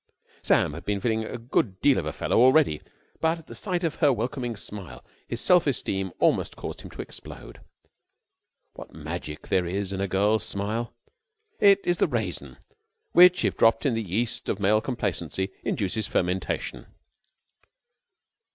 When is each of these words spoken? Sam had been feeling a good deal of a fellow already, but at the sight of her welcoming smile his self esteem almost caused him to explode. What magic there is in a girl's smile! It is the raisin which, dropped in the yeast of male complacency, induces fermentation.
Sam 0.41 0.73
had 0.73 0.83
been 0.83 0.99
feeling 0.99 1.23
a 1.23 1.37
good 1.37 1.79
deal 1.79 1.99
of 1.99 2.07
a 2.07 2.11
fellow 2.11 2.39
already, 2.39 2.81
but 3.19 3.37
at 3.37 3.45
the 3.45 3.53
sight 3.53 3.83
of 3.83 3.97
her 3.97 4.11
welcoming 4.11 4.55
smile 4.55 5.05
his 5.27 5.39
self 5.41 5.67
esteem 5.67 6.11
almost 6.17 6.55
caused 6.55 6.81
him 6.81 6.89
to 6.89 7.03
explode. 7.03 7.61
What 8.73 8.95
magic 8.95 9.49
there 9.49 9.67
is 9.67 9.93
in 9.93 10.01
a 10.01 10.07
girl's 10.07 10.43
smile! 10.43 10.95
It 11.59 11.81
is 11.83 11.99
the 11.99 12.07
raisin 12.07 12.57
which, 13.11 13.43
dropped 13.55 13.85
in 13.85 13.93
the 13.93 14.01
yeast 14.01 14.49
of 14.49 14.59
male 14.59 14.81
complacency, 14.81 15.51
induces 15.63 16.07
fermentation. 16.07 16.87